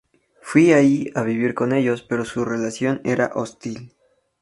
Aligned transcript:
Fue 0.41 0.73
allí 0.73 1.11
a 1.13 1.21
vivir 1.21 1.53
con 1.53 1.73
ellos, 1.73 2.01
pero 2.01 2.25
su 2.25 2.43
relación 2.43 3.01
era 3.03 3.33
hostil. 3.35 3.93